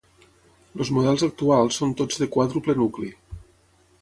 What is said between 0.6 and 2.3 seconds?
Els models actuals són tots de